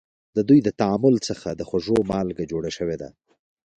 د 0.35 0.37
دوی 0.47 0.59
د 0.63 0.69
تعامل 0.79 1.15
څخه 1.27 1.49
د 1.59 1.61
خوړو 1.69 1.97
مالګه 2.11 2.43
جوړه 2.51 2.71
شوې 2.77 2.95
ده. 3.01 3.09